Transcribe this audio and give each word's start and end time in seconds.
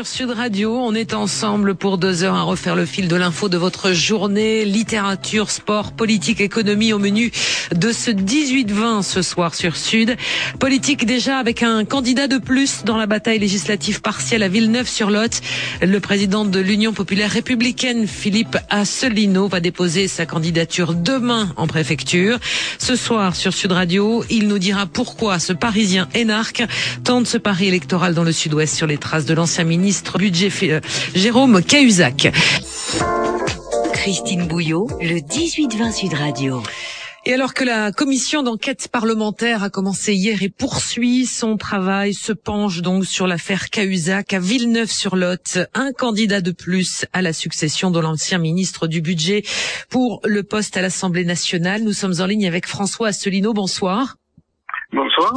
sur 0.00 0.06
Sud 0.06 0.30
Radio. 0.30 0.78
On 0.78 0.94
est 0.94 1.12
ensemble 1.12 1.74
pour 1.74 1.98
deux 1.98 2.22
heures 2.22 2.36
à 2.36 2.42
refaire 2.42 2.74
le 2.74 2.86
fil 2.86 3.06
de 3.06 3.16
l'info 3.16 3.50
de 3.50 3.58
votre 3.58 3.92
journée. 3.92 4.64
Littérature, 4.64 5.50
sport, 5.50 5.92
politique, 5.92 6.40
économie 6.40 6.94
au 6.94 6.98
menu 6.98 7.30
de 7.74 7.92
ce 7.92 8.10
18-20 8.10 9.02
ce 9.02 9.20
soir 9.20 9.54
sur 9.54 9.76
Sud. 9.76 10.16
Politique 10.58 11.04
déjà 11.04 11.36
avec 11.36 11.62
un 11.62 11.84
candidat 11.84 12.28
de 12.28 12.38
plus 12.38 12.84
dans 12.84 12.96
la 12.96 13.04
bataille 13.04 13.40
législative 13.40 14.00
partielle 14.00 14.42
à 14.42 14.48
Villeneuve-sur-Lot. 14.48 15.42
Le 15.82 16.00
président 16.00 16.46
de 16.46 16.60
l'Union 16.60 16.94
populaire 16.94 17.30
républicaine, 17.30 18.06
Philippe 18.06 18.56
Asselineau, 18.70 19.48
va 19.48 19.60
déposer 19.60 20.08
sa 20.08 20.24
candidature 20.24 20.94
demain 20.94 21.52
en 21.56 21.66
préfecture. 21.66 22.38
Ce 22.78 22.96
soir 22.96 23.36
sur 23.36 23.52
Sud 23.52 23.72
Radio, 23.72 24.24
il 24.30 24.48
nous 24.48 24.58
dira 24.58 24.86
pourquoi 24.86 25.38
ce 25.38 25.52
Parisien 25.52 26.08
énarque 26.14 26.62
tente 27.04 27.26
ce 27.26 27.36
pari 27.36 27.68
électoral 27.68 28.14
dans 28.14 28.24
le 28.24 28.32
Sud-Ouest 28.32 28.74
sur 28.74 28.86
les 28.86 28.96
traces 28.96 29.26
de 29.26 29.34
l'ancien 29.34 29.64
ministre 29.64 29.89
budget 30.18 30.50
euh, 30.64 30.80
Jérôme 31.14 31.62
Cahuzac. 31.62 32.32
Christine 33.92 34.46
Bouillot, 34.46 34.88
le 35.00 35.18
18-20 35.18 35.92
Sud 35.92 36.14
Radio. 36.14 36.62
Et 37.26 37.34
alors 37.34 37.52
que 37.52 37.64
la 37.64 37.92
commission 37.92 38.42
d'enquête 38.42 38.88
parlementaire 38.88 39.62
a 39.62 39.68
commencé 39.68 40.14
hier 40.14 40.42
et 40.42 40.48
poursuit 40.48 41.26
son 41.26 41.56
travail, 41.58 42.14
se 42.14 42.32
penche 42.32 42.80
donc 42.80 43.04
sur 43.04 43.26
l'affaire 43.26 43.68
Cahuzac 43.68 44.32
à 44.32 44.38
Villeneuve-sur-Lot, 44.38 45.58
un 45.74 45.92
candidat 45.92 46.40
de 46.40 46.52
plus 46.52 47.04
à 47.12 47.20
la 47.20 47.32
succession 47.32 47.90
de 47.90 48.00
l'ancien 48.00 48.38
ministre 48.38 48.86
du 48.86 49.02
budget 49.02 49.42
pour 49.90 50.20
le 50.24 50.42
poste 50.44 50.76
à 50.76 50.82
l'Assemblée 50.82 51.24
nationale. 51.24 51.82
Nous 51.82 51.92
sommes 51.92 52.20
en 52.20 52.26
ligne 52.26 52.46
avec 52.46 52.66
François 52.66 53.08
Asselineau. 53.08 53.52
Bonsoir. 53.52 54.19
Bonsoir. 54.92 55.34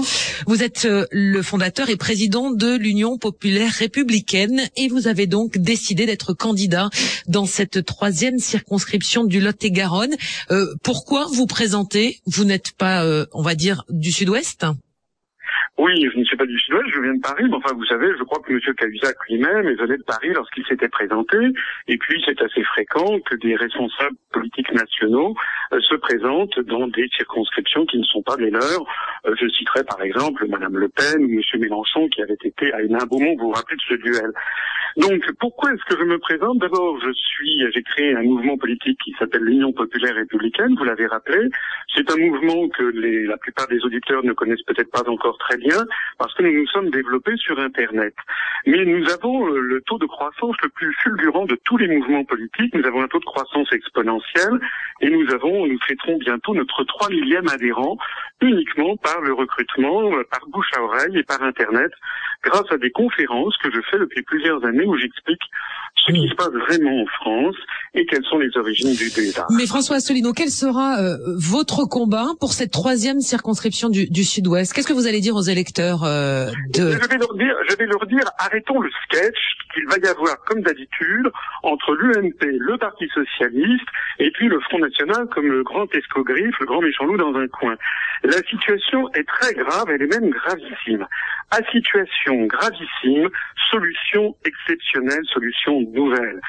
Vous 0.48 0.64
êtes 0.64 0.86
euh, 0.86 1.06
le 1.12 1.44
fondateur 1.44 1.90
et 1.90 1.96
président 1.96 2.50
de 2.50 2.76
l'Union 2.76 3.20
populaire 3.20 3.72
républicaine 3.72 4.62
et 4.76 4.88
vous 4.88 5.08
avez 5.08 5.28
donc 5.28 5.60
décidé 5.60 6.08
d'être 6.08 6.34
candidat 6.34 6.90
dans 7.28 7.46
cette 7.46 7.86
troisième 7.86 8.40
circonscription 8.40 9.26
du 9.26 9.40
Lot-et-Garonne. 9.40 10.16
Euh, 10.50 10.74
pourquoi 10.82 11.28
vous 11.32 11.46
présentez 11.46 12.20
Vous 12.26 12.46
n'êtes 12.46 12.72
pas, 12.72 13.04
euh, 13.04 13.28
on 13.32 13.44
va 13.44 13.54
dire, 13.54 13.84
du 13.90 14.12
Sud-Ouest? 14.12 14.66
Oui, 15.80 16.08
je 16.14 16.20
ne 16.20 16.24
suis 16.24 16.38
pas 16.38 16.46
du 16.46 16.58
Sud-Ouest, 16.60 16.88
je 16.94 17.02
viens 17.02 17.16
de 17.16 17.22
Paris, 17.22 17.46
mais 17.50 17.56
enfin, 17.56 17.74
vous 17.74 17.86
savez, 17.86 18.08
je 18.18 18.24
crois 18.24 18.40
que 18.46 18.54
M. 18.54 18.60
Cahuzac 18.78 19.16
lui-même 19.28 19.68
est 19.68 19.74
venait 19.74 19.98
de 19.98 20.04
Paris 20.04 20.30
lorsqu'il 20.34 20.64
s'était 20.68 20.88
présenté, 20.88 21.38
et 21.88 21.98
puis 21.98 22.22
c'est 22.26 22.40
assez 22.42 22.64
fréquent 22.64 23.20
que 23.22 23.36
des 23.36 23.56
responsables 23.56 24.16
politiques 24.32 24.72
nationaux 24.72 25.36
euh, 25.74 25.80
se 25.82 25.96
présentent 25.96 26.60
dans 26.60 26.88
des 26.88 27.08
circonscriptions 27.18 27.88
qui 27.88 27.98
ne 27.98 28.04
sont 28.04 28.22
pas 28.22 28.36
les 28.38 28.52
leurs. 28.52 28.86
Euh, 29.26 29.34
je 29.40 29.48
citerai 29.50 29.84
par 29.84 30.02
exemple 30.04 30.46
Mme 30.48 30.78
Le 30.78 30.90
Pen 30.90 31.26
ou 31.26 31.30
M. 31.30 31.60
Mélenchon 31.60 32.08
qui 32.10 32.22
avait 32.22 32.38
été 32.44 32.72
à 32.72 32.82
Hénin-Beaumont, 32.84 33.36
vous 33.40 33.48
vous 33.48 33.52
rappelez 33.52 33.78
de 33.78 33.82
ce 33.82 33.96
duel? 33.96 34.32
Donc, 34.98 35.24
pourquoi 35.40 35.74
est-ce 35.74 35.84
que 35.86 36.00
je 36.00 36.04
me 36.04 36.20
présente? 36.20 36.60
D'abord, 36.60 37.00
je 37.00 37.12
suis, 37.14 37.64
j'ai 37.74 37.82
créé 37.82 38.16
un 38.16 38.24
mouvement 38.24 38.58
politique 38.58 39.00
qui 39.04 39.16
s'appelle 39.18 39.44
l'Union 39.44 39.74
populaire 39.74 40.16
républicaine, 40.16 40.76
vous 40.78 40.84
l'avez 40.84 41.08
rappelé. 41.08 41.50
C'est 41.96 42.10
un 42.12 42.18
mouvement 42.18 42.68
que 42.70 42.84
les, 42.84 43.26
la 43.26 43.38
plupart 43.38 43.68
des 43.68 43.84
auditeurs 43.84 44.24
ne 44.24 44.34
connaissent 44.34 44.64
peut-être 44.64 44.92
pas 44.92 45.08
encore 45.10 45.38
très 45.40 45.58
bien, 45.58 45.78
parce 46.18 46.34
que 46.36 46.44
nous 46.44 46.54
nous 46.54 46.68
sommes 46.68 46.92
développés 46.92 47.36
sur 47.38 47.60
Internet. 47.60 48.14
Mais 48.68 48.86
nous 48.86 49.10
avons 49.10 49.48
euh, 49.48 49.60
le 49.60 49.82
taux 49.82 49.98
de 49.98 50.06
croissance 50.06 50.56
le 50.62 50.70
plus 50.70 50.94
fulgurant 51.02 51.46
de 51.46 51.58
tous 51.66 51.78
les 51.78 51.88
mouvements 51.88 52.24
politiques. 52.24 52.74
Nous 52.74 52.86
avons 52.86 53.02
un 53.02 53.08
taux 53.08 53.20
de 53.20 53.26
croissance 53.26 53.72
exponentiel, 53.74 54.60
et 55.02 55.10
nous 55.10 55.30
avons, 55.34 55.66
nous 55.66 55.80
fêterons 55.88 56.18
bientôt 56.18 56.54
notre 56.54 56.84
3 56.84 57.10
millième 57.10 57.48
adhérent 57.50 57.98
uniquement 58.42 58.96
par 58.98 59.22
le 59.22 59.34
recrutement, 59.34 60.14
euh, 60.14 60.24
par 60.30 60.46
bouche 60.48 60.70
à 60.76 60.82
oreille 60.82 61.18
et 61.18 61.24
par 61.24 61.42
Internet, 61.42 61.92
grâce 62.44 62.72
à 62.72 62.78
des 62.78 62.92
conférences 62.92 63.56
que 63.58 63.70
je 63.72 63.80
fais 63.90 64.00
depuis 64.00 64.22
plusieurs 64.24 64.64
années 64.66 64.86
où 64.86 64.98
j'explique 64.98 65.42
ce 66.06 66.12
qui 66.12 66.28
se 66.28 66.36
passe 66.36 66.52
vraiment 66.68 67.02
en 67.02 67.06
France 67.06 67.56
et 67.94 68.06
quelles 68.06 68.24
sont 68.26 68.38
les 68.38 68.50
origines 68.58 68.94
du 68.94 69.10
débat. 69.10 69.48
Mais 69.56 69.66
François 69.66 69.98
Asselineau, 69.98 70.34
quel 70.34 70.50
sera 70.50 71.00
euh, 71.00 71.18
votre 71.38 71.86
combat 71.86 72.28
pour 72.40 72.52
cette 72.54 72.72
troisième 72.72 73.22
circonscription 73.22 73.90
du, 73.90 74.10
du 74.10 74.24
Sud-Ouest? 74.24 74.74
Qu'est-ce 74.74 74.88
que 74.88 74.94
vous 74.94 75.08
allez 75.08 75.22
dire 75.22 75.36
aux 75.36 75.44
électeurs 75.44 76.04
euh, 76.04 76.48
de... 76.74 76.92
Je 76.92 77.08
vais 77.08 77.18
leur 77.18 77.34
dire, 77.36 77.56
je 77.70 77.76
vais 77.78 77.86
leur 77.86 78.06
dire, 78.08 78.26
arrêtons 78.38 78.82
le 78.82 78.90
sketch 79.06 79.40
qu'il 79.74 79.86
va 79.88 79.96
y 79.98 80.08
avoir, 80.08 80.38
comme 80.46 80.62
d'habitude, 80.62 81.32
entre 81.64 81.96
l'UMP, 81.96 82.42
le 82.42 82.78
Parti 82.78 83.08
socialiste, 83.14 83.88
et 84.20 84.30
puis 84.32 84.48
le 84.48 84.60
Front 84.62 84.80
national 84.80 85.28
comme 85.34 85.48
le 85.48 85.64
grand 85.64 85.94
escogriffe, 85.96 86.56
le 86.60 86.66
grand 86.66 86.82
méchant 86.82 87.06
loup 87.06 87.18
dans 87.18 87.34
un 87.36 87.48
coin. 87.48 87.76
La 88.24 88.38
situation 88.50 89.10
est 89.14 89.28
très 89.28 89.54
grave, 89.54 89.86
elle 89.90 90.02
est 90.02 90.20
même 90.20 90.30
gravissime. 90.30 91.06
À 91.54 91.62
situation 91.72 92.48
gravissime, 92.48 93.30
solution 93.70 94.36
exceptionnelle, 94.44 95.24
solution 95.32 95.82
nouvelle. 95.92 96.42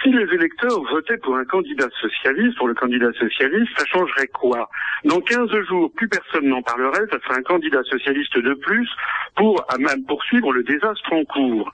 Si 0.00 0.12
les 0.12 0.32
électeurs 0.32 0.80
votaient 0.92 1.16
pour 1.16 1.34
un 1.34 1.44
candidat 1.44 1.88
socialiste, 2.00 2.56
pour 2.56 2.68
le 2.68 2.74
candidat 2.74 3.12
socialiste, 3.14 3.76
ça 3.76 3.84
changerait 3.86 4.28
quoi? 4.28 4.70
Dans 5.02 5.20
15 5.20 5.50
jours, 5.66 5.90
plus 5.96 6.08
personne 6.08 6.46
n'en 6.46 6.62
parlerait, 6.62 7.04
ça 7.10 7.18
serait 7.18 7.40
un 7.40 7.42
candidat 7.42 7.82
socialiste 7.82 8.38
de 8.38 8.54
plus 8.54 8.88
pour 9.34 9.66
même 9.76 10.04
poursuivre 10.06 10.52
le 10.52 10.62
désastre 10.62 11.12
en 11.12 11.24
cours. 11.24 11.72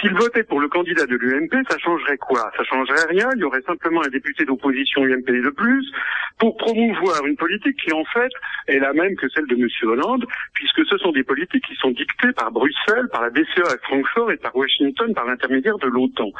S'ils 0.00 0.14
votaient 0.14 0.44
pour 0.44 0.60
le 0.60 0.68
candidat 0.68 1.06
de 1.06 1.16
l'UMP, 1.16 1.52
ça 1.68 1.78
changerait 1.78 2.18
quoi? 2.18 2.50
Ça 2.56 2.64
changerait 2.64 3.06
rien, 3.08 3.28
il 3.36 3.40
y 3.40 3.44
aurait 3.44 3.62
simplement 3.62 4.02
un 4.04 4.08
député 4.08 4.44
d'opposition 4.44 5.04
UMP 5.04 5.26
de 5.26 5.50
plus 5.50 5.92
pour 6.38 6.56
promouvoir 6.56 7.24
une 7.26 7.36
politique 7.36 7.76
qui 7.76 7.92
en 7.92 8.04
fait 8.06 8.30
est 8.68 8.78
la 8.78 8.92
même 8.92 9.14
que 9.16 9.28
celle 9.28 9.46
de 9.46 9.54
M. 9.54 9.68
Hollande, 9.82 10.26
puisque 10.54 10.84
ce 10.86 10.96
sont 10.98 11.12
des 11.12 11.22
politiques 11.22 11.64
qui 11.64 11.76
sont 11.76 11.90
dictées 11.90 12.32
par 12.32 12.50
Bruxelles, 12.50 13.08
par 13.12 13.22
la 13.22 13.30
BCE 13.30 13.60
à 13.68 13.76
Francfort 13.82 14.32
et 14.32 14.36
par 14.38 14.54
Washington 14.56 15.14
par 15.14 15.26
l'intermédiaire 15.26 15.78
de 15.78 15.86
l'OTAN. 15.86 16.30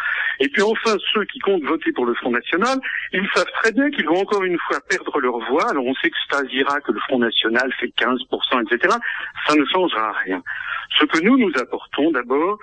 Et 0.41 0.49
puis 0.49 0.63
enfin, 0.63 0.97
ceux 1.13 1.25
qui 1.27 1.39
comptent 1.39 1.65
voter 1.65 1.93
pour 1.93 2.07
le 2.07 2.15
Front 2.15 2.31
National, 2.31 2.79
ils 3.13 3.29
savent 3.35 3.53
très 3.63 3.73
bien 3.73 3.91
qu'ils 3.91 4.07
vont 4.07 4.21
encore 4.21 4.45
une 4.45 4.59
fois 4.59 4.79
perdre 4.89 5.21
leur 5.21 5.39
voix. 5.51 5.71
Alors 5.71 5.87
on 5.87 5.95
s'extasiera 5.95 6.81
que 6.81 6.93
le 6.93 7.01
Front 7.01 7.19
National 7.19 7.73
fait 7.79 7.93
15%, 7.99 8.65
etc. 8.65 8.97
Ça 9.47 9.55
ne 9.55 9.65
changera 9.67 10.13
rien. 10.25 10.43
Ce 10.99 11.05
que 11.07 11.23
nous 11.23 11.39
nous 11.39 11.53
apportons 11.59 12.11
d'abord, 12.11 12.59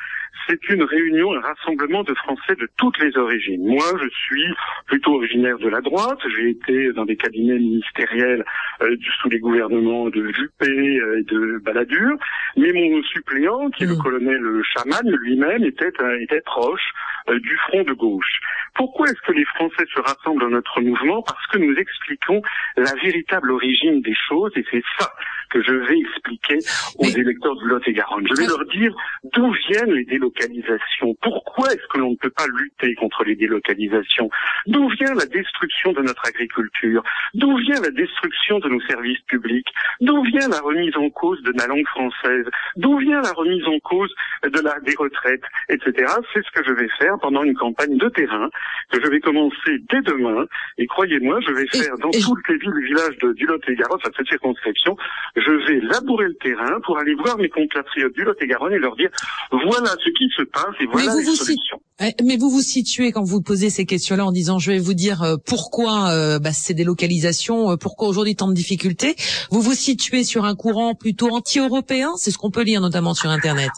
c'est 0.47 0.69
une 0.69 0.84
réunion, 0.84 1.34
un 1.34 1.41
rassemblement 1.41 2.03
de 2.03 2.13
Français 2.16 2.56
de 2.56 2.67
toutes 2.78 2.97
les 3.00 3.16
origines. 3.17 3.66
Moi, 3.66 3.85
je 4.01 4.09
suis 4.09 4.47
plutôt 4.88 5.16
originaire 5.16 5.59
de 5.59 5.69
la 5.69 5.81
droite. 5.81 6.19
J'ai 6.35 6.50
été 6.50 6.91
dans 6.94 7.06
des 7.06 7.16
cabinets 7.16 7.59
ministériels 7.59 8.44
euh, 8.81 8.95
sous 9.22 9.29
les 9.29 9.39
gouvernements 9.39 10.09
de 10.09 10.31
Juppé 10.31 10.68
euh, 10.68 11.19
et 11.19 11.23
de 11.23 11.59
Balladur. 11.63 12.18
Mais 12.57 12.72
mon 12.73 13.01
suppléant, 13.03 13.69
qui 13.69 13.84
est 13.84 13.88
le 13.88 13.95
mmh. 13.95 14.03
colonel 14.03 14.62
Chaman, 14.73 15.07
lui-même 15.07 15.63
était, 15.63 15.91
euh, 16.01 16.19
était 16.22 16.41
proche 16.41 16.94
du 17.28 17.56
front 17.68 17.84
de 17.84 17.94
gauche. 17.94 18.39
Pourquoi 18.75 19.07
est-ce 19.07 19.22
que 19.28 19.34
les 19.34 19.45
Français 19.45 19.85
se 19.94 20.00
rassemblent 20.00 20.41
dans 20.41 20.50
notre 20.50 20.81
mouvement? 20.81 21.22
Parce 21.22 21.45
que 21.47 21.59
nous 21.59 21.75
expliquons 21.75 22.41
la 22.78 22.94
véritable 23.03 23.51
origine 23.51 24.01
des 24.01 24.16
choses 24.28 24.51
et 24.56 24.66
c'est 24.72 24.84
ça 24.97 25.12
que 25.50 25.62
je 25.63 25.73
vais 25.73 25.97
expliquer 26.00 26.59
aux 26.97 27.06
électeurs 27.06 27.56
du 27.56 27.68
Lot-et-Garonne. 27.68 28.28
Je 28.29 28.41
vais 28.41 28.47
leur 28.47 28.66
dire 28.66 28.95
d'où 29.34 29.51
viennent 29.69 29.94
les 29.94 30.06
délocalisations. 30.19 31.16
Pourquoi 31.22 31.69
est-ce 31.69 31.88
que 31.91 32.00
l'on 32.00 32.12
ne 32.12 32.16
peut 32.16 32.30
pas 32.30 32.47
lutter 32.47 32.94
contre 32.96 33.24
les 33.24 33.35
délocalisations 33.35 34.30
D'où 34.68 34.90
vient 34.90 35.13
la 35.16 35.25
destruction 35.25 35.94
de 35.94 36.02
notre 36.02 36.28
agriculture 36.28 37.03
D'où 37.34 37.57
vient 37.57 37.81
la 37.81 37.91
destruction 37.91 38.59
de 38.59 38.69
nos 38.69 38.81
services 38.81 39.22
publics 39.28 39.68
D'où 40.02 40.22
vient 40.24 40.47
la 40.50 40.59
remise 40.59 40.96
en 40.97 41.09
cause 41.09 41.41
de 41.44 41.53
la 41.57 41.68
langue 41.68 41.88
française 41.88 42.46
D'où 42.75 42.97
vient 42.97 43.22
la 43.22 43.31
remise 43.31 43.66
en 43.66 43.80
cause 43.80 44.13
de 44.44 44.59
la, 44.59 44.80
des 44.81 44.95
retraites, 44.98 45.44
etc. 45.69 46.13
C'est 46.33 46.44
ce 46.44 46.51
que 46.51 46.63
je 46.65 46.74
vais 46.74 46.89
faire 47.00 47.18
pendant 47.19 47.44
une 47.44 47.56
campagne 47.56 47.98
de 47.98 48.10
terrain 48.10 48.50
que 48.92 49.01
je 49.04 49.10
vais 49.10 49.19
commencer 49.19 49.77
dès 49.89 50.01
demain. 50.01 50.45
Et 50.77 50.88
croyez-moi, 50.88 51.39
je 51.42 51.51
vais 51.51 51.68
faire 51.68 51.98
dans 51.98 52.12
toutes 52.12 52.48
les 52.50 52.57
villes 52.57 52.74
et 52.81 52.86
villages 52.86 53.18
de, 53.22 53.33
du 53.33 53.45
Lot-et-Garonne, 53.45 54.00
cette 54.04 54.27
circonscription, 54.27 54.98
je 55.36 55.51
vais 55.68 55.80
labourer 55.81 56.27
le 56.27 56.36
terrain 56.36 56.80
pour 56.86 56.98
aller 56.98 57.15
voir 57.15 57.38
mes 57.38 57.50
compatriotes 57.50 58.13
du 58.13 58.24
Lot-et-Garonne 58.24 58.74
et 58.74 58.80
leur 58.80 58.95
dire 58.95 59.10
voilà 59.51 59.89
ce 60.04 60.08
qui 60.13 60.29
se 60.35 60.44
passe 60.44 60.75
et 60.79 60.85
voilà 60.85 61.15
les 61.15 61.23
solutions. 61.23 61.79
Mais 62.23 62.38
vous 62.38 62.50
vous 62.50 62.61
situez 62.61 63.11
quand 63.11 63.23
vous 63.23 63.41
posez 63.41 63.69
ces 63.69 63.85
questions-là 63.85 64.25
en 64.25 64.31
disant 64.31 64.57
je 64.57 64.71
vais 64.71 64.79
vous 64.79 64.94
dire 64.94 65.21
euh, 65.23 65.35
pourquoi 65.45 66.09
euh, 66.11 66.39
bah, 66.39 66.51
ces 66.51 66.73
délocalisations, 66.73 67.71
euh, 67.71 67.75
pourquoi 67.75 68.07
aujourd'hui 68.07 68.35
tant 68.35 68.47
de 68.47 68.53
difficultés. 68.53 69.15
Vous 69.51 69.61
vous 69.61 69.73
situez 69.73 70.23
sur 70.23 70.45
un 70.45 70.56
courant 70.56 70.95
plutôt 70.95 71.29
anti-européen, 71.29 72.11
c'est 72.15 72.31
ce 72.31 72.38
qu'on 72.38 72.51
peut 72.51 72.63
lire 72.63 72.81
notamment 72.81 73.13
sur 73.13 73.29
Internet. 73.29 73.71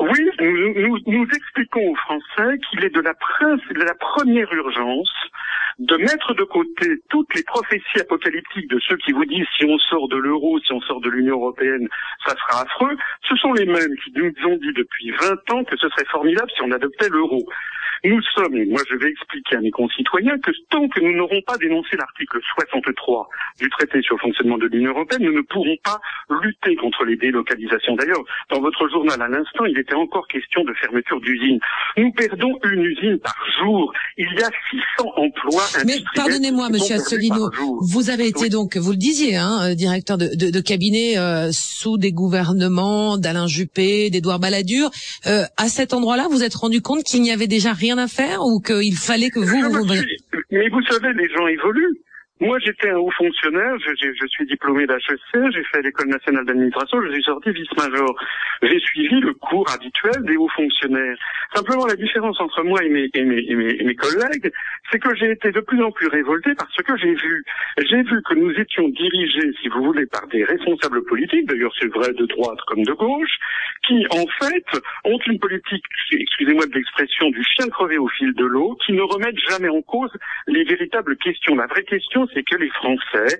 Oui, 0.00 0.18
nous, 0.40 0.98
nous, 1.06 1.24
expliquons 1.24 1.88
aux 1.88 1.94
Français 1.94 2.58
qu'il 2.70 2.84
est 2.84 2.94
de 2.94 3.00
la, 3.00 3.12
de 3.12 3.84
la 3.84 3.94
première 3.94 4.52
urgence 4.52 5.12
de 5.78 5.96
mettre 5.96 6.34
de 6.34 6.44
côté 6.44 7.00
toutes 7.08 7.34
les 7.34 7.42
prophéties 7.44 8.00
apocalyptiques 8.00 8.68
de 8.68 8.78
ceux 8.80 8.96
qui 8.98 9.12
vous 9.12 9.24
disent 9.24 9.46
si 9.56 9.64
on 9.64 9.78
sort 9.78 10.08
de 10.08 10.16
l'euro, 10.16 10.58
si 10.60 10.72
on 10.72 10.80
sort 10.82 11.00
de 11.00 11.10
l'Union 11.10 11.36
européenne, 11.36 11.88
ça 12.26 12.34
sera 12.36 12.62
affreux, 12.62 12.96
ce 13.28 13.36
sont 13.36 13.52
les 13.52 13.66
mêmes 13.66 13.96
qui 14.04 14.12
nous 14.14 14.32
ont 14.48 14.56
dit 14.56 14.72
depuis 14.74 15.10
20 15.12 15.50
ans 15.50 15.64
que 15.64 15.76
ce 15.76 15.88
serait 15.88 16.04
formidable 16.10 16.50
si 16.54 16.62
on 16.62 16.70
adoptait 16.72 17.08
l'euro. 17.08 17.42
Nous 18.04 18.20
sommes, 18.34 18.56
et 18.56 18.66
moi 18.66 18.80
je 18.90 18.96
vais 18.96 19.10
expliquer 19.10 19.56
à 19.56 19.60
mes 19.60 19.70
concitoyens, 19.70 20.38
que 20.38 20.50
tant 20.70 20.88
que 20.88 21.00
nous 21.00 21.16
n'aurons 21.16 21.40
pas 21.46 21.56
dénoncé 21.56 21.96
l'article 21.96 22.38
63 22.56 23.28
du 23.60 23.68
traité 23.70 24.02
sur 24.02 24.16
le 24.16 24.20
fonctionnement 24.20 24.58
de 24.58 24.66
l'Union 24.66 24.90
européenne, 24.90 25.22
nous 25.22 25.32
ne 25.32 25.42
pourrons 25.42 25.76
pas 25.84 26.00
lutter 26.42 26.74
contre 26.76 27.04
les 27.04 27.16
délocalisations. 27.16 27.94
D'ailleurs, 27.94 28.22
dans 28.50 28.60
votre 28.60 28.88
journal 28.88 29.20
à 29.22 29.28
l'instant, 29.28 29.64
il 29.66 29.78
était 29.78 29.94
encore 29.94 30.26
question 30.26 30.64
de 30.64 30.72
fermeture 30.74 31.20
d'usines. 31.20 31.60
Nous 31.96 32.12
perdons 32.12 32.58
une 32.64 32.82
usine 32.82 33.18
par 33.20 33.36
jour. 33.60 33.92
Il 34.18 34.28
y 34.38 34.42
a 34.42 34.50
600 34.98 35.12
emplois 35.16 35.62
Mais 35.86 35.98
pardonnez-moi, 36.14 36.70
Monsieur 36.70 36.96
Asselineau, 36.96 37.50
vous 37.80 38.10
avez 38.10 38.26
été 38.26 38.48
donc, 38.48 38.76
vous 38.76 38.90
le 38.90 38.96
disiez, 38.96 39.36
hein, 39.36 39.58
euh, 39.62 39.74
directeur 39.74 40.18
de, 40.18 40.30
de, 40.34 40.50
de 40.50 40.60
cabinet 40.60 41.18
euh, 41.18 41.50
sous 41.52 41.98
des 41.98 42.12
gouvernements 42.12 43.16
d'Alain 43.16 43.46
Juppé, 43.46 44.10
d'Édouard 44.10 44.40
Balladur. 44.40 44.90
Euh, 45.26 45.44
à 45.56 45.68
cet 45.68 45.94
endroit-là, 45.94 46.26
vous 46.30 46.42
êtes 46.42 46.54
rendu 46.54 46.82
compte 46.82 47.04
qu'il 47.04 47.22
n'y 47.22 47.30
avait 47.30 47.46
déjà 47.46 47.72
rien 47.72 47.91
à 47.98 48.08
faire 48.08 48.42
ou 48.42 48.60
qu'il 48.60 48.96
fallait 48.96 49.30
que 49.30 49.40
vous... 49.40 49.60
vous... 49.70 49.86
Mais 50.50 50.68
vous 50.68 50.82
savez, 50.82 51.12
les 51.14 51.28
gens 51.28 51.46
évoluent. 51.46 51.98
Moi, 52.42 52.58
j'étais 52.58 52.90
un 52.90 52.96
haut 52.96 53.12
fonctionnaire, 53.12 53.78
je, 53.78 53.92
je, 53.94 54.12
je 54.20 54.26
suis 54.26 54.44
diplômé 54.46 54.84
d'HEC, 54.84 55.52
j'ai 55.54 55.62
fait 55.62 55.80
l'école 55.80 56.08
nationale 56.08 56.44
d'administration, 56.44 57.00
je 57.00 57.12
suis 57.12 57.22
sorti 57.22 57.52
vice-major. 57.52 58.16
J'ai 58.62 58.80
suivi 58.80 59.20
le 59.20 59.32
cours 59.34 59.70
habituel 59.70 60.24
des 60.24 60.36
hauts 60.36 60.48
fonctionnaires. 60.48 61.16
Simplement, 61.54 61.86
la 61.86 61.94
différence 61.94 62.40
entre 62.40 62.64
moi 62.64 62.82
et 62.82 62.88
mes, 62.88 63.08
et 63.14 63.22
mes, 63.22 63.44
et 63.48 63.54
mes, 63.54 63.80
et 63.80 63.84
mes 63.84 63.94
collègues, 63.94 64.50
c'est 64.90 64.98
que 64.98 65.14
j'ai 65.14 65.30
été 65.30 65.52
de 65.52 65.60
plus 65.60 65.80
en 65.84 65.92
plus 65.92 66.08
révolté 66.08 66.52
par 66.56 66.66
ce 66.76 66.82
que 66.82 66.96
j'ai 66.96 67.14
vu. 67.14 67.44
J'ai 67.78 68.02
vu 68.02 68.20
que 68.22 68.34
nous 68.34 68.50
étions 68.58 68.88
dirigés, 68.88 69.52
si 69.62 69.68
vous 69.68 69.84
voulez, 69.84 70.06
par 70.06 70.26
des 70.26 70.42
responsables 70.42 71.04
politiques, 71.04 71.46
d'ailleurs 71.46 71.72
c'est 71.78 71.92
vrai 71.94 72.12
de 72.12 72.26
droite 72.26 72.58
comme 72.66 72.82
de 72.82 72.92
gauche, 72.92 73.38
qui, 73.86 74.04
en 74.10 74.26
fait, 74.44 74.66
ont 75.04 75.18
une 75.28 75.38
politique, 75.38 75.84
excusez-moi 76.10 76.66
de 76.66 76.74
l'expression, 76.74 77.30
du 77.30 77.44
chien 77.44 77.68
crevé 77.68 77.98
au 77.98 78.08
fil 78.08 78.34
de 78.34 78.44
l'eau, 78.44 78.76
qui 78.84 78.92
ne 78.94 79.02
remettent 79.02 79.38
jamais 79.48 79.68
en 79.68 79.82
cause 79.82 80.10
les 80.48 80.64
véritables 80.64 81.16
questions. 81.18 81.54
La 81.54 81.66
vraie 81.66 81.84
question, 81.84 82.26
c'est 82.34 82.42
que 82.42 82.56
les 82.56 82.70
Français 82.70 83.38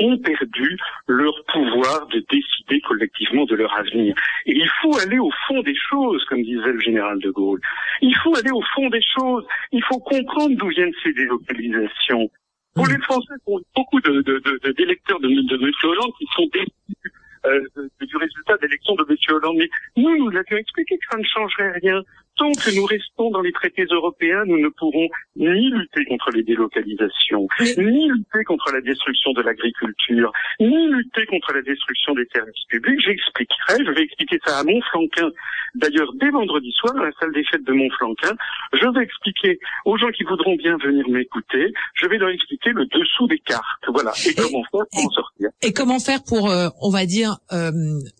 ont 0.00 0.18
perdu 0.18 0.76
leur 1.06 1.34
pouvoir 1.52 2.06
de 2.08 2.24
décider 2.30 2.80
collectivement 2.80 3.44
de 3.44 3.54
leur 3.54 3.72
avenir. 3.76 4.14
Et 4.46 4.56
il 4.56 4.68
faut 4.82 4.96
aller 4.98 5.18
au 5.18 5.30
fond 5.46 5.60
des 5.62 5.76
choses, 5.76 6.24
comme 6.24 6.42
disait 6.42 6.72
le 6.72 6.80
général 6.80 7.18
de 7.20 7.30
Gaulle. 7.30 7.60
Il 8.00 8.14
faut 8.16 8.36
aller 8.36 8.50
au 8.50 8.62
fond 8.74 8.88
des 8.90 9.02
choses. 9.02 9.46
Il 9.72 9.82
faut 9.84 10.00
comprendre 10.00 10.56
d'où 10.56 10.68
viennent 10.68 10.92
ces 11.02 11.12
délocalisations. 11.12 12.28
Pour 12.74 12.88
les 12.88 12.98
Français, 12.98 13.34
beaucoup 13.46 14.00
d'électeurs 14.00 15.20
de, 15.20 15.28
de, 15.28 15.56
de 15.56 15.64
M. 15.64 15.72
Hollande 15.84 16.12
qui 16.18 16.26
sont 16.34 16.48
déçus 16.52 17.12
euh, 17.46 17.60
du 18.00 18.16
résultat 18.16 18.56
d'élection 18.56 18.94
de 18.96 19.06
M. 19.08 19.16
Hollande. 19.36 19.56
Mais 19.58 19.68
nous, 19.96 20.16
nous 20.24 20.36
avions 20.36 20.56
expliqué 20.56 20.96
que 20.96 21.04
ça 21.10 21.18
ne 21.18 21.24
changerait 21.24 21.72
rien. 21.82 22.02
Tant 22.36 22.50
que 22.50 22.74
nous 22.74 22.84
restons 22.84 23.30
dans 23.30 23.42
les 23.42 23.52
traités 23.52 23.84
européens, 23.84 24.42
nous 24.46 24.58
ne 24.58 24.68
pourrons 24.68 25.08
ni 25.36 25.70
lutter 25.70 26.04
contre 26.06 26.30
les 26.32 26.42
délocalisations, 26.42 27.46
ni 27.78 28.08
lutter 28.08 28.42
contre 28.44 28.72
la 28.72 28.80
destruction 28.80 29.32
de 29.34 29.42
l'agriculture, 29.42 30.32
ni 30.58 30.88
lutter 30.88 31.26
contre 31.26 31.52
la 31.52 31.62
destruction 31.62 32.12
des 32.14 32.26
services 32.32 32.64
publics. 32.68 33.00
J'expliquerai, 33.04 33.84
je 33.86 33.90
vais 33.92 34.02
expliquer 34.02 34.38
ça 34.44 34.58
à 34.58 34.64
Montflanquin. 34.64 35.30
D'ailleurs, 35.76 36.12
dès 36.20 36.30
vendredi 36.30 36.72
soir, 36.72 36.96
à 36.96 37.04
la 37.04 37.12
salle 37.20 37.32
des 37.32 37.44
fêtes 37.44 37.64
de 37.64 37.72
Montflanquin, 37.72 38.34
je 38.72 38.86
vais 38.98 39.04
expliquer 39.04 39.60
aux 39.84 39.96
gens 39.96 40.10
qui 40.10 40.24
voudront 40.24 40.56
bien 40.56 40.76
venir 40.78 41.08
m'écouter, 41.08 41.72
je 41.94 42.06
vais 42.08 42.18
leur 42.18 42.30
expliquer 42.30 42.70
le 42.70 42.86
dessous 42.86 43.28
des 43.28 43.38
cartes. 43.38 43.62
Voilà. 43.88 44.12
Et, 44.26 44.34
comment 44.34 44.64
faire 44.72 44.86
pour 44.90 45.04
en 45.04 45.10
sortir. 45.10 45.48
Et 45.62 45.72
comment 45.72 46.00
faire 46.00 46.22
pour, 46.26 46.50
euh, 46.50 46.68
on 46.80 46.90
va 46.90 47.06
dire, 47.06 47.36
euh, 47.52 47.70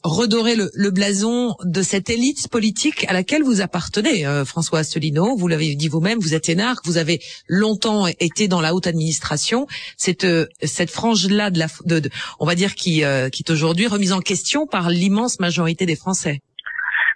redorer 0.05 0.55
le, 0.55 0.70
le 0.75 0.90
blason 0.93 1.55
de 1.64 1.82
cette 1.82 2.10
élite 2.10 2.49
politique 2.50 3.06
à 3.08 3.12
laquelle 3.12 3.43
vous 3.43 3.60
appartenez 3.60 4.04
euh, 4.06 4.45
François 4.45 4.81
Asselineau. 4.81 5.37
Vous 5.37 5.49
l'avez 5.49 5.75
dit 5.75 5.89
vous-même, 5.89 6.19
vous 6.19 6.35
êtes 6.35 6.49
énarque, 6.49 6.87
vous 6.87 6.97
avez 6.97 7.21
longtemps 7.49 8.06
été 8.06 8.49
dans 8.49 8.61
la 8.61 8.75
haute 8.75 8.87
administration. 8.87 9.67
Cette 9.97 10.25
euh, 10.25 10.47
cette 10.62 10.91
frange-là 10.91 11.51
de 11.51 11.59
la, 11.59 11.69
de, 11.85 12.09
on 12.39 12.47
va 12.47 12.55
dire 12.55 12.75
qui 12.75 13.05
euh, 13.05 13.29
qui 13.29 13.43
est 13.47 13.51
aujourd'hui 13.51 13.87
remise 13.87 14.12
en 14.12 14.21
question 14.21 14.67
par 14.67 14.91
l'immense 14.91 15.41
majorité 15.41 15.87
des 15.87 15.97
Français. 15.97 16.41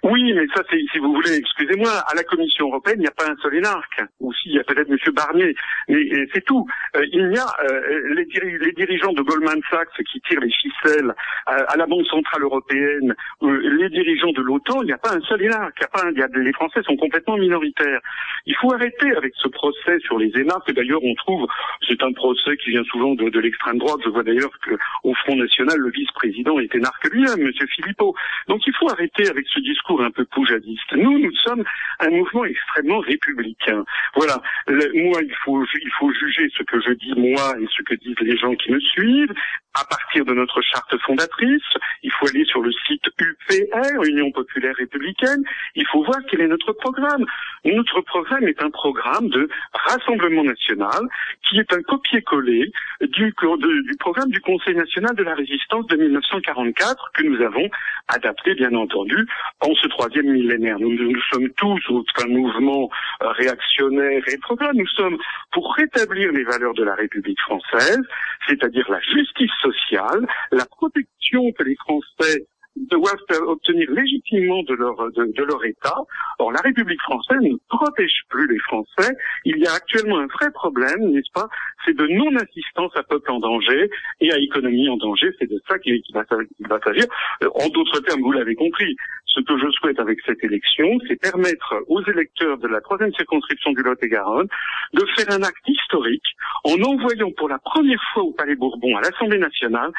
Oui, 0.09 0.33
mais 0.33 0.47
ça, 0.55 0.63
c'est, 0.69 0.81
si 0.91 0.97
vous 0.97 1.13
voulez, 1.13 1.37
excusez-moi, 1.37 1.91
à 1.91 2.15
la 2.15 2.23
Commission 2.23 2.67
européenne, 2.67 2.97
il 2.97 3.01
n'y 3.01 3.07
a 3.07 3.11
pas 3.11 3.29
un 3.29 3.35
seul 3.43 3.55
énarque. 3.55 4.01
Ou 4.19 4.33
s'il 4.33 4.53
y 4.53 4.59
a 4.59 4.63
peut-être 4.63 4.89
Monsieur 4.89 5.11
Barnier, 5.11 5.53
mais 5.87 5.99
c'est 6.33 6.43
tout. 6.45 6.65
Euh, 6.95 7.05
il 7.11 7.31
y 7.31 7.37
a 7.37 7.45
euh, 7.63 8.15
les, 8.15 8.25
les, 8.57 8.71
dirigeants 8.71 9.13
de 9.13 9.21
Goldman 9.21 9.61
Sachs 9.69 10.03
qui 10.11 10.19
tirent 10.21 10.39
les 10.39 10.51
ficelles 10.51 11.13
euh, 11.49 11.63
à 11.67 11.77
la 11.77 11.85
Banque 11.85 12.07
centrale 12.07 12.41
européenne, 12.41 13.13
les 13.41 13.89
dirigeants 13.89 14.31
de 14.31 14.41
l'OTAN, 14.41 14.81
il 14.81 14.87
n'y 14.87 14.93
a 14.93 14.97
pas 14.97 15.13
un 15.13 15.21
seul 15.21 15.43
énarque. 15.43 15.75
Il 15.77 15.81
y 15.81 15.85
a 15.85 15.87
pas 15.89 16.07
un, 16.07 16.11
il 16.11 16.17
y 16.17 16.23
a, 16.23 16.27
les 16.33 16.53
Français 16.53 16.81
sont 16.83 16.97
complètement 16.97 17.37
minoritaires. 17.37 17.99
Il 18.47 18.55
faut 18.55 18.73
arrêter 18.73 19.15
avec 19.15 19.33
ce 19.35 19.47
procès 19.47 19.99
sur 19.99 20.17
les 20.17 20.31
énarques. 20.35 20.69
Et 20.69 20.73
d'ailleurs, 20.73 21.03
on 21.03 21.13
trouve, 21.15 21.47
c'est 21.87 22.01
un 22.01 22.13
procès 22.13 22.57
qui 22.57 22.71
vient 22.71 22.83
souvent 22.85 23.13
de, 23.13 23.29
de 23.29 23.39
l'extrême 23.39 23.77
droite. 23.77 23.99
Je 24.03 24.09
vois 24.09 24.23
d'ailleurs 24.23 24.51
qu'au 24.63 25.13
Front 25.13 25.35
National, 25.35 25.77
le 25.77 25.91
vice-président 25.91 26.59
est 26.59 26.73
énarque 26.73 27.07
lui-même, 27.11 27.43
Monsieur 27.43 27.67
Philippot. 27.67 28.15
Donc 28.47 28.65
il 28.65 28.73
faut 28.73 28.89
arrêter 28.89 29.29
avec 29.29 29.45
ce 29.49 29.59
discours 29.59 29.98
un 30.03 30.11
peu 30.11 30.25
poujadiste. 30.25 30.93
Nous, 30.93 31.19
nous 31.19 31.35
sommes 31.43 31.63
un 31.99 32.09
mouvement 32.09 32.45
extrêmement 32.45 32.99
républicain. 32.99 33.83
Voilà. 34.15 34.41
moi, 34.67 35.21
il 35.21 35.35
faut, 35.43 35.63
il 35.63 35.91
faut 35.99 36.11
juger 36.13 36.49
ce 36.57 36.63
que 36.63 36.79
je 36.81 36.91
dis 36.93 37.13
moi 37.15 37.55
et 37.59 37.65
ce 37.75 37.83
que 37.83 37.95
disent 37.95 38.19
les 38.21 38.37
gens 38.37 38.55
qui 38.55 38.71
me 38.71 38.79
suivent 38.79 39.33
à 39.75 39.85
partir 39.85 40.25
de 40.25 40.33
notre 40.33 40.61
charte 40.61 40.95
fondatrice. 41.05 41.61
Il 42.03 42.11
faut 42.11 42.27
aller 42.27 42.45
sur 42.45 42.61
le 42.61 42.71
site 42.87 43.05
UPR, 43.19 44.03
Union 44.07 44.31
populaire 44.31 44.75
républicaine. 44.75 45.43
Il 45.75 45.85
faut 45.87 46.03
voir 46.03 46.19
quel 46.29 46.41
est 46.41 46.47
notre 46.47 46.73
programme. 46.73 47.25
Notre 47.65 48.01
programme 48.01 48.47
est 48.47 48.61
un 48.61 48.69
programme 48.69 49.29
de 49.29 49.49
rassemblement 49.73 50.43
national 50.43 51.01
qui 51.47 51.59
est 51.59 51.73
un 51.73 51.81
copier-coller 51.81 52.71
du, 53.01 53.33
du 53.33 53.95
programme 53.99 54.29
du 54.29 54.41
Conseil 54.41 54.75
national 54.75 55.15
de 55.15 55.23
la 55.23 55.35
résistance 55.35 55.85
de 55.87 55.95
1944 55.97 57.11
que 57.13 57.23
nous 57.23 57.41
avons 57.41 57.69
adapté, 58.07 58.55
bien 58.55 58.73
entendu, 58.73 59.27
en 59.61 59.73
ce 59.75 59.87
troisième 59.87 60.31
millénaire. 60.31 60.79
Nous, 60.79 61.21
sommes 61.31 61.49
tous 61.57 61.79
un 62.23 62.27
mouvement 62.27 62.89
euh, 63.21 63.29
réactionnaire 63.29 64.21
et 64.27 64.37
programme. 64.37 64.77
Nous 64.77 64.87
sommes 64.87 65.17
pour 65.51 65.73
rétablir 65.75 66.31
les 66.31 66.43
valeurs 66.43 66.73
de 66.73 66.83
la 66.83 66.95
République 66.95 67.39
française, 67.41 68.01
c'est-à-dire 68.49 68.89
la 68.89 68.99
justice 69.01 69.51
sociale, 69.61 70.27
la 70.51 70.65
protection 70.65 71.51
que 71.51 71.63
les 71.63 71.75
Français 71.75 72.47
doivent 72.75 73.41
obtenir 73.47 73.89
légitimement 73.91 74.63
de 74.63 74.73
leur, 74.73 74.95
de, 75.11 75.43
leur 75.43 75.63
État. 75.65 75.95
Or, 76.39 76.51
la 76.51 76.61
République 76.61 77.01
française 77.01 77.39
ne 77.41 77.57
protège 77.67 78.21
plus 78.29 78.47
les 78.47 78.59
Français. 78.59 79.13
Il 79.45 79.57
y 79.57 79.67
a 79.67 79.73
actuellement 79.73 80.19
un 80.19 80.27
vrai 80.27 80.51
problème, 80.51 81.11
n'est-ce 81.11 81.31
pas? 81.33 81.47
C'est 81.85 81.95
de 81.95 82.07
non-assistance 82.07 82.91
à 82.95 83.03
peuple 83.03 83.31
en 83.31 83.39
danger 83.39 83.89
et 84.21 84.31
à 84.31 84.37
économie 84.37 84.87
en 84.89 84.97
danger. 84.97 85.29
C'est 85.39 85.49
de 85.49 85.61
ça 85.67 85.77
qu'il 85.79 86.01
va, 86.13 86.23
s'agir. 86.83 87.05
Euh, 87.43 87.49
en 87.55 87.67
d'autres 87.69 87.99
termes, 88.01 88.21
vous 88.21 88.31
l'avez 88.31 88.55
compris, 88.55 88.95
ce 89.29 89.41
que 89.41 89.57
je 89.57 89.69
souhaite 89.71 89.99
avec 89.99 90.19
cette 90.25 90.43
élection, 90.43 90.97
c'est 91.07 91.15
permettre 91.15 91.75
aux 91.87 92.03
électeurs 92.03 92.57
de 92.57 92.67
la 92.67 92.81
troisième 92.81 93.13
circonscription 93.13 93.71
du 93.71 93.83
Lot-et-Garonne 93.83 94.47
de 94.93 95.05
faire 95.15 95.31
un 95.31 95.43
acte 95.43 95.67
historique 95.67 96.25
en 96.63 96.81
envoyant 96.81 97.31
pour 97.37 97.49
la 97.49 97.59
première 97.59 98.01
fois 98.13 98.23
au 98.23 98.33
Palais 98.33 98.55
Bourbon, 98.55 98.97
à 98.97 99.01
l'Assemblée 99.01 99.37
nationale, 99.37 99.91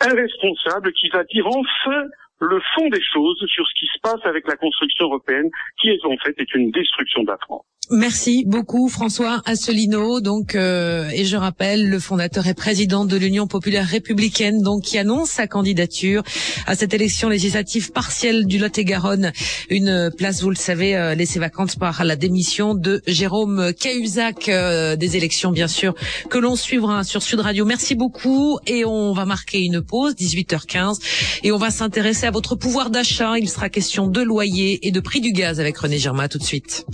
un 0.00 0.14
responsable 0.14 0.92
qui 0.92 1.08
va 1.10 1.24
dire 1.24 1.46
enfin 1.46 2.04
le 2.40 2.60
fond 2.74 2.88
des 2.88 3.02
choses 3.02 3.44
sur 3.46 3.66
ce 3.66 3.74
qui 3.78 3.86
se 3.86 4.00
passe 4.02 4.24
avec 4.24 4.48
la 4.48 4.56
construction 4.56 5.06
européenne, 5.06 5.48
qui 5.80 5.90
est 5.90 6.04
en 6.04 6.16
fait 6.16 6.34
une 6.54 6.70
destruction 6.70 7.22
de 7.22 7.28
la 7.28 7.38
France. 7.38 7.64
Merci 7.90 8.44
beaucoup 8.46 8.88
François 8.88 9.42
Asselineau. 9.44 10.20
Donc 10.20 10.54
euh, 10.54 11.10
et 11.12 11.24
je 11.24 11.36
rappelle 11.36 11.90
le 11.90 11.98
fondateur 11.98 12.46
et 12.46 12.54
président 12.54 13.04
de 13.04 13.16
l'Union 13.16 13.46
populaire 13.46 13.86
républicaine 13.86 14.62
donc 14.62 14.82
qui 14.82 14.98
annonce 14.98 15.30
sa 15.30 15.46
candidature 15.46 16.22
à 16.66 16.74
cette 16.74 16.94
élection 16.94 17.28
législative 17.28 17.90
partielle 17.90 18.46
du 18.46 18.58
Lot-et-Garonne. 18.58 19.32
Une 19.68 20.10
place 20.16 20.42
vous 20.42 20.50
le 20.50 20.56
savez 20.56 20.96
euh, 20.96 21.14
laissée 21.14 21.40
vacante 21.40 21.76
par 21.76 22.04
la 22.04 22.16
démission 22.16 22.74
de 22.74 23.02
Jérôme 23.06 23.72
Cahuzac 23.78 24.48
euh, 24.48 24.96
des 24.96 25.16
élections 25.16 25.50
bien 25.50 25.68
sûr 25.68 25.94
que 26.30 26.38
l'on 26.38 26.56
suivra 26.56 27.04
sur 27.04 27.22
Sud 27.22 27.40
Radio. 27.40 27.64
Merci 27.64 27.94
beaucoup. 27.94 28.58
Et 28.66 28.84
on 28.84 29.12
va 29.12 29.26
marquer 29.26 29.60
une 29.60 29.82
pause 29.82 30.14
18h15 30.14 30.98
et 31.42 31.52
on 31.52 31.58
va 31.58 31.70
s'intéresser 31.70 32.26
à 32.26 32.30
votre 32.30 32.54
pouvoir 32.54 32.90
d'achat, 32.90 33.38
il 33.38 33.50
sera 33.50 33.68
question 33.68 34.06
de 34.06 34.22
loyer 34.22 34.86
et 34.86 34.92
de 34.92 35.00
prix 35.00 35.20
du 35.20 35.32
gaz 35.32 35.60
avec 35.60 35.76
René 35.76 35.98
Germain. 35.98 36.28
Tout 36.28 36.38
de 36.38 36.44
suite. 36.44 36.86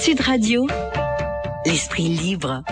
Sud 0.00 0.20
Radio, 0.20 0.66
l'esprit 1.66 2.08
libre. 2.08 2.62